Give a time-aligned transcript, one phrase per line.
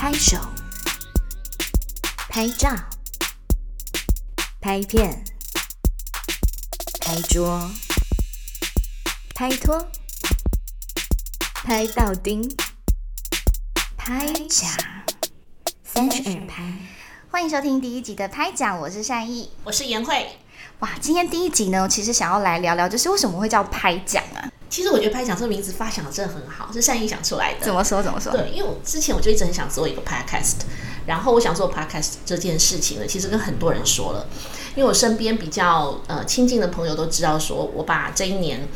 [0.00, 0.38] 拍手、
[2.30, 2.74] 拍照、
[4.58, 5.22] 拍片、
[6.98, 7.70] 拍桌、
[9.34, 9.86] 拍拖、
[11.52, 12.50] 拍到钉、
[13.98, 14.70] 拍奖，
[15.84, 16.62] 三十二拍。
[17.30, 19.50] 欢迎收听第一集的拍奖，我是善意。
[19.64, 20.38] 我是颜慧。
[20.78, 24.48] 哇，今天第一集呢，其实想要来聊聊，就是为什么会叫拍奖啊？
[24.70, 27.66] 其实我觉得拍奖这个名字发想的真的很好，是善意想出来的。
[27.66, 28.00] 怎么说？
[28.00, 28.30] 怎么说？
[28.30, 30.60] 对，因为我之前我就一直很想做一个 podcast，
[31.06, 34.26] 然后我想做 podcast 这件事情呢，其实跟很多人说了，
[34.76, 38.68] 因为我身边比较呃亲近的朋友都知道，说我把这一年，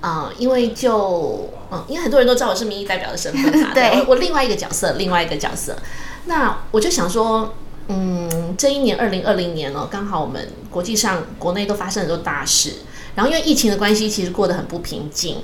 [0.00, 5.76] 呃，因为就嗯，因为很多人都知道我是民意代表的身份嘛， 对我我另外一个角色，另外一个角色，
[6.24, 7.54] 那我就想说。
[7.86, 12.76] 嗯，这一年二零二零年哦，刚好我们国际上、国内都发生很多大事，
[13.14, 15.36] 然后因为疫情的关系，其实过得很不平静。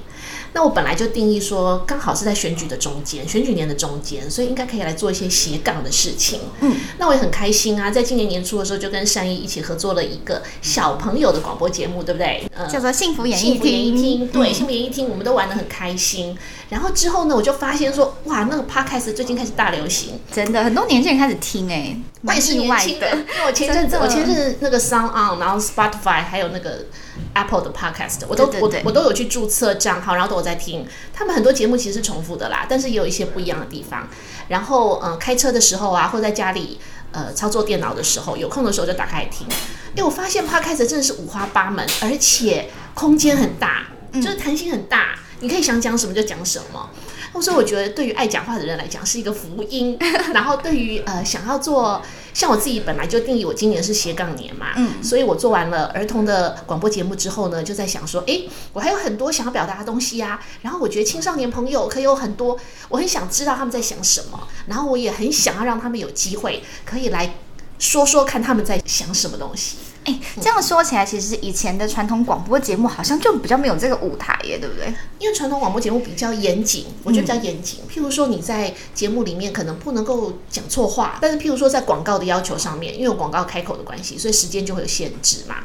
[0.53, 6.41] 那我本来就定义说，刚好是在选举的中间，选举年的中间，所以应该可以来做一些斜杠的事情。
[6.61, 12.45] 嗯，那我也很开心啊，在今年年初的时候，就跟善意一起合作了一个小朋友的广播节目，对不对？
[12.57, 14.29] 呃，叫做《幸福演艺幸福演艺厅厅，》。
[14.33, 16.37] 对，幸福演艺厅，我们都玩得很开心。
[16.69, 22.55] 然后之后呢，我就发现说，哇，那个 podcast 最近开始大流行，真的很多年轻人开始听哎、我也是。
[22.55, 26.87] 年轻人，因为我前阵子我前阵子那个 Sound On，然后 Spotify 还有那个
[27.35, 30.87] Apple 的 Podcast，我都我我都有去注册账号，然后都有在听。
[31.13, 34.09] 他们很多节目其实是重复的啦，但是也有一些不一样的地方。
[34.49, 36.79] 然后嗯、呃开车的时候啊，或在家里
[37.13, 39.47] 呃操作电脑的时候，有空的时候就打开听。
[39.95, 46.91] 因为，我发现 Podcast 真的是五花八门，而且空间很大，就是弹性很大，你可以想讲什么就讲什么。
[47.41, 49.97] 所以我觉得对于爱讲话的人来讲是一个福音，
[50.35, 52.01] 然后对于呃想要做
[52.33, 62.59] 像我自己本来就定义我今年是斜杠年嘛，嗯所以我做完了儿童的广播节目之后呢，就在想说，诶，我还有很多想要表达的东西呀、然后我觉得青少年朋友可以有很多，
[62.89, 67.35] 我很想知道他们在想什么，然后我也很想要让他们有机会可以来
[67.79, 69.77] 说说看他们在想什么东西。
[70.05, 74.93] 哎、这样说起来，其实以前的传统广播节目好像就比较没有这个舞台耶，对不对？
[75.19, 77.81] 因为传统广播节目比较严谨，我觉得比较严谨。
[77.91, 85.57] 譬如说你在节目里面可能不能够讲错话，但是譬如说在广告的要求上面，因为有广告开口的关系，所以时间就会有限制嘛。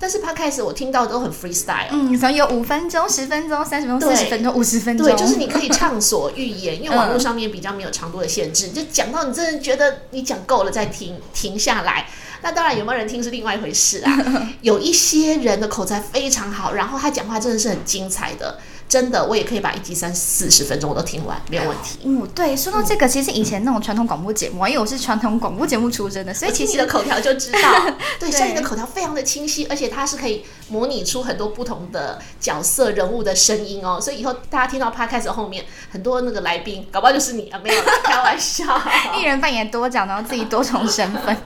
[0.00, 12.06] 但是 podcast 我听到都很 freestyle，、嗯，可能有五分钟、十分钟、三十分钟、四十分钟、五十分钟，对，就是你可以畅所欲言， 因为网络嗯上面比较没有长度的限制，你就讲到你真的觉得你讲够了再停停下来。
[12.44, 14.12] 那当然有没有人听是另外一回事啊。
[14.60, 22.00] 有一些人的口才非常好，然后他讲话真的是很精彩的，真的我也可以把一集三四十分钟我都听完，没有问题。
[22.04, 27.60] 嗯，对，说到这个，其实以前那种传统广播节目啊，因为我是传统广播节目出身的，所以其实你的口条就知道，
[28.20, 38.64] 对，对像你的口条非常的清晰，而且它是可以模拟出很多不同的角色人物的声音哦，所以以后大家听到 podcast 后面很多那个来宾，搞不好就是你啊，没有啦，开玩笑。
[39.18, 41.36] 一人扮演多角，然后自己多重身份。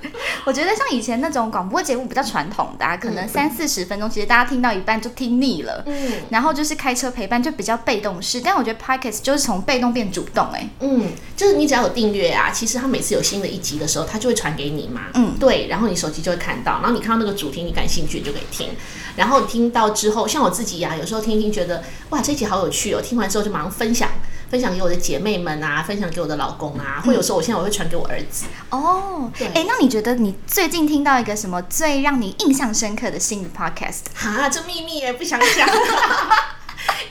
[0.45, 5.83] 我觉得像以前那种广播节目比较传统的、啊，可能三四十分钟，其实大家听到一半就听腻了。
[5.87, 8.41] 嗯然后就是开车陪伴，就比较被动式。
[8.41, 15.03] 但我觉得 podcast 就是从被动变主动、哎，嗯，就是你只要有订阅啊，其实它每次有新的一集的时候，它就会传给你嘛。
[15.15, 18.69] 嗯对，然后你手机就会看到，然后你看到那个主题你感兴趣，你就可以听。
[19.17, 24.09] 然后你听到之后，像我自己呀、有时候听一听觉得哇这一集好有趣哦，听完之后就马上分享。
[24.51, 28.47] 分享给我的姐妹们啊，分享给我的老公啊，或有时候我现在我会传给我儿子。
[28.71, 34.01] 哦，对哎，那你觉得你最近听到一个什么最让你印象深刻的新的 podcast？
[34.15, 35.69] 哈，这秘密也不想讲。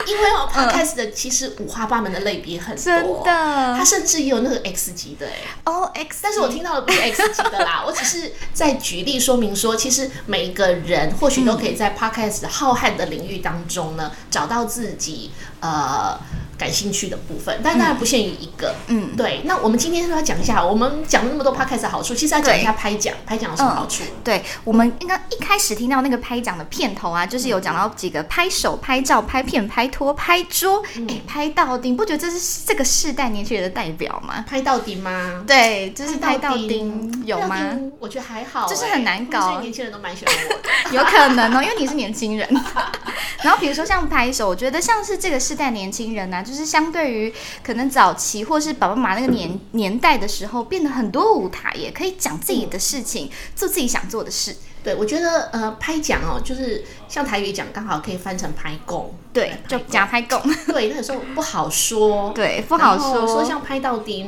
[0.06, 5.34] 因为哦，podcast 的其实五花八门的类别很多，真的它甚至也有那个 X 级的哎。
[5.64, 16.18] 哦，X，但是我听到的不是 X 级的啦， 我只是在举例说明说，其实每一个人或许都可以在 podcast 浩瀚的领域当中呢，找到自己呃
[16.58, 18.74] 感兴趣的部分，但当然不限于一个。
[18.88, 24.02] 嗯，对，那我们今天是不是要讲一下，我们讲了那么多 podcast 的好处，其实要讲一下拍奖，拍奖有什么好处？
[24.24, 34.44] 对，我们应该一开始听到那个拍奖的片头啊，就是有讲到几个拍手、拍照、拍片、拍拖、拍桌，哎、拍到顶，不觉得这是这个世代年轻人的代表吗？
[34.48, 35.44] 拍到底吗？
[35.46, 37.56] 对，就是拍到顶顶，有吗？
[38.00, 40.68] 我觉得还好欸，就是很难搞年轻人都蛮喜欢我的。
[40.96, 42.48] 有可能哦，因为你是年轻人。
[43.42, 54.56] 然后比如说像拍手，我觉得像是这个世代年轻人呢、就是相对于可能早期或是爸爸妈妈那个年年代的时候，变得很多舞台，也可以讲自己的事情，做自己想做的事。
[54.82, 59.12] 对，我觉得呃，拍奖哦，就是像台语讲，刚好可以翻成拍供。
[59.32, 60.40] 对，就假拍供。
[60.66, 62.32] 对，那有时候不好说。
[62.34, 63.26] 对，不好说。
[63.26, 64.26] 说像拍到丁，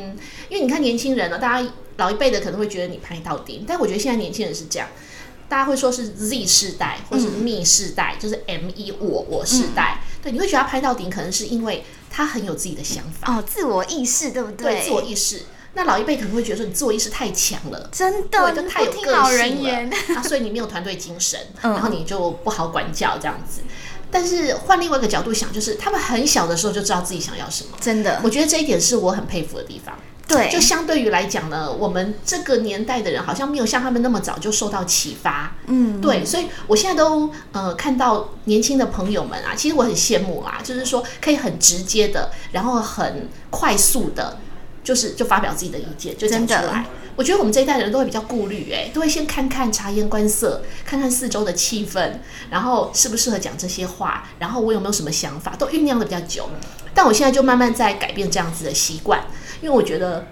[0.51, 4.89] 因为你看年轻人呢，大家老一辈的可能会觉得你拍到丁，但我觉得现在年轻人是这样，
[5.49, 10.01] 大家会说是 Z 世代或是 Me 世代，就是 M 一我我世代。
[10.21, 15.43] 对，你会觉得他拍到顶，可能是因为他很有自己的想法，哦，自我意识，对不对对自我意识。
[15.73, 17.89] 那老一辈可能会觉得说你自我意识太强了。
[17.93, 23.61] 真的，对，就太有个性人言了， 啊，所以你没有团队精神，嗯然后你就不好管教这样子。
[24.11, 29.97] 但是换另外一个角度想，就是他们很小的时候就知道自己想要什么，真的，我觉得这一点是我很佩服的地方。
[30.31, 35.55] 对，就相对于来讲呢，我们这个年代的人好像没有像他们那么早就受到启发。
[35.67, 44.39] 嗯，对，所以我现在都呃看到年轻的朋友们啊，其实我很羡慕啦，就是说可以很直接的，然后很快速的，
[44.85, 46.87] 就是就发表自己的意见，就讲出来。
[47.21, 52.13] 我觉得我们这一代人都会比较顾虑，哎，都会先看看察言观色，看看四周的气氛，
[52.49, 56.49] 然后适不适合讲这些话，然后我有没有什么想法，都酝酿的比较久。
[56.95, 59.23] 但我现在就慢慢在改变这样子的习惯，
[59.61, 60.29] 因为我觉得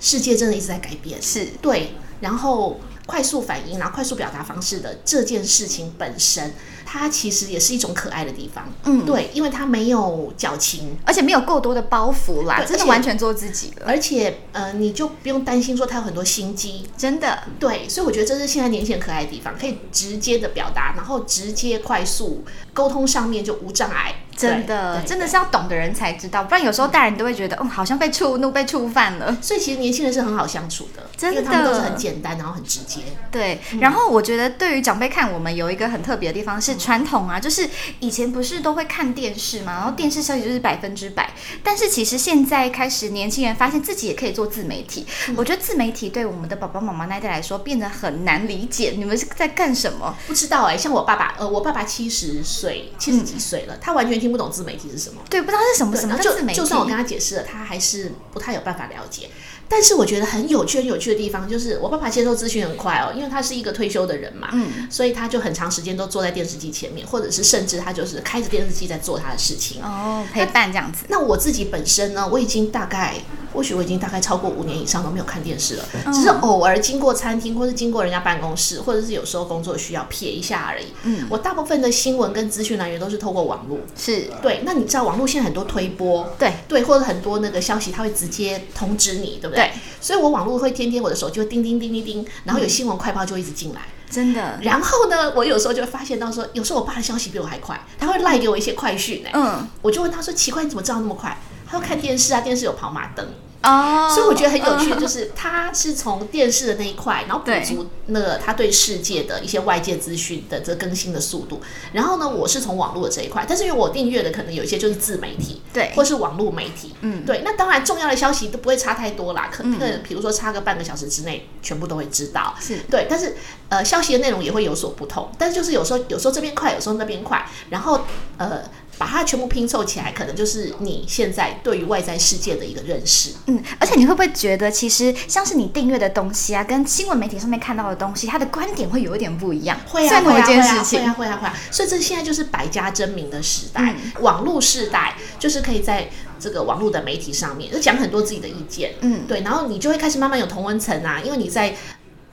[0.00, 1.22] 世界真的一直在改变。
[1.22, 6.52] 是对，然后快速反应，然后快速表达方式的这件事情本身，
[6.92, 8.70] 它其实也是一种可爱的地方。
[8.84, 16.86] 嗯对，因为它没有矫情，而且没有过多的包袱啦，真的完全做自己了，而且呃，你就不用担心说它有很多心机。
[16.94, 22.44] 真的，对，所以我觉得这是现在年轻人可爱的地方，可以直接的表达，然后直接快速
[22.74, 24.14] 沟通上面就无障碍。
[24.36, 29.36] 真的，真的是要懂的人才知道，不然有时候大人都会觉得，嗯，好像被触怒、被触犯了。
[29.40, 31.42] 所以其实年轻人是很好相处的，真的。
[31.42, 33.00] 他们都是的很简单，然后很直接。
[33.30, 33.80] 对，嗯。
[33.80, 37.68] 然后我觉得对于长辈看我们有一个很特别的地方是传统啊，就是
[38.00, 41.30] 以前不是都会看电视嘛，然后电视消息就是百分之百，
[41.62, 45.34] 但是其实现在开始年轻人发现自己也可以做自媒体，嗯。
[45.36, 50.16] 我觉得自媒体对我们的爸爸妈妈那一代来说变得很难理解，你们是在干什么？
[50.26, 55.20] 不知道哎、像我爸爸，呃，我爸爸七十岁，七十几岁了，他完全听不懂自媒体是什么。
[55.28, 59.28] 对，不知道是什么，什么就叫自媒体，就算我跟他解释了，他还是不太有办法了解。
[59.68, 69.82] 但是我觉得很有趣、很有趣的地方，就是我爸爸接受资讯很快哦，因为他是一个退休的人嘛，嗯，所以他就很长时间都坐在电视机前面，或者是甚至他就是开着电视机在做他的事情。
[69.82, 73.16] 哦，陪伴这样子，那我自己本身呢，我已经大概，
[73.52, 80.86] 或许我已经大概超过五年以上都没有看电视了，嗯只是偶尔经过餐厅，或是经过人家办公室，或者是有时候工作需要瞥一下而已。
[81.04, 83.78] 嗯，我大部分的新闻跟资讯来源都是透过网络。
[83.96, 89.64] 是对，那你知道网络现在很多推播，对对，或者很多那个消息，它会直接通知你，对不对？
[89.64, 93.80] 对所以我网络会天天我的手机会叮叮叮叮叮，然后有新闻快报就一直进来。
[94.10, 101.34] 真的，然后呢，我有时候就会发现到说，有时候我爸的消息比我还快，他会赖给我一些快讯哎、嗯，我就问他说奇怪，你怎么知道那么快？
[101.72, 103.26] 他说看电视啊，电视有跑马灯。
[103.62, 111.60] 哦，所以我觉得很有趣，嗯 就是他是从电视的那一块，然后补足那个他对世界的一些外界资讯的这更新的速度。
[111.92, 117.42] 然后呢，我是从网络的这一块，但是因为我订阅的可能有一些就是自媒体，对或是网络媒体，嗯对。
[117.44, 122.56] 那当然重要的消息都不会差太多啦，可能比如说差个半个小时之内，全部都会知道。
[122.58, 123.36] 是对，但是
[123.68, 128.00] 呃，消息的内容也会有所不同，但是就是有时候有时候这边快，有时候那边快，然后
[128.38, 128.60] 呃，
[128.98, 133.30] 把它全部拼凑起来，可能就是你现在对于外在世界的一个认识。
[133.46, 139.78] 嗯，而且你会不会觉得，其实像是你订阅的东西啊，跟新闻媒体上面看到的东西，它的观点会有一点不一样？
[139.86, 141.56] 会啊，会啊，会啊，会啊，会啊，会啊。
[141.70, 151.74] 所以这现在就是百家争鸣的时代，嗯网络时代，就是可以在这个网络的媒体上面就讲很多自己的意见，嗯，对，然后你就会开始慢慢有同温层啊，因为你在。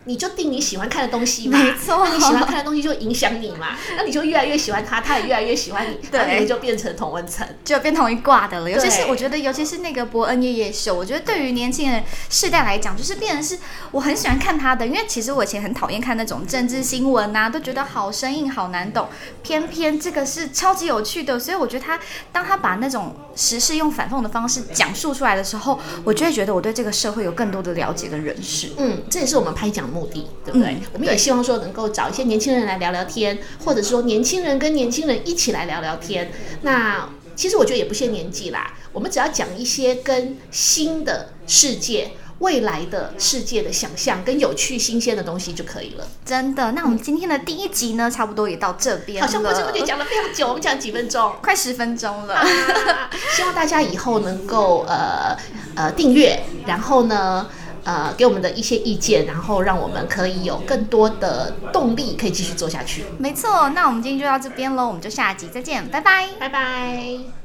[0.10, 7.48] 你就定你喜欢看的东西嘛，没错那你喜欢看的东西就影响你嘛， 那你就越来越喜欢他，他也越来越喜欢你，对那你们就变成同温层。
[7.64, 8.72] 就变同一挂的了。
[8.72, 13.60] 尤其是我觉得，尤其是那个伯恩夜夜秀，我觉得对于年轻人世代来讲，就是变成是
[13.92, 19.08] 我很喜欢看他的，因为其实我以前很讨厌看那种政治新闻啊，都觉得好生硬、好难懂。
[19.44, 22.00] 偏偏这个是超级有趣的，所以我觉得他
[22.32, 28.72] 当他把那种时事用反讽的方式讲述出来的时候，我就会觉得我对这个社会有更多的了解跟认识。
[28.78, 30.70] 嗯，这也是我们拍讲的目的，对不对？
[30.74, 36.32] 嗯我们也希望说能够找一些年轻人来聊聊天，或者说年轻人跟年轻人一起来聊聊天。
[36.62, 46.08] 那其实我觉得也不限年纪啦，我们只要讲一些跟新的世界、未来的世界的想象跟有趣、新鲜的东西就可以了。
[46.26, 51.34] 真的，那我们今天的第一集呢，差不多也到这边了，好像不知不觉讲了非常久，我们讲几分钟。
[51.42, 52.36] 快十分钟了。
[52.36, 52.46] 啊
[53.36, 55.36] 希望大家以后能够呃
[55.76, 57.48] 呃订阅，然后呢
[57.90, 63.04] 呃给我们的一些意见，然后让我们可以有更多的动力可以继续做下去。
[63.18, 66.28] 没错，那我们今天就到这边喽，我们就下集再见，拜拜。
[66.40, 67.39] 拜拜。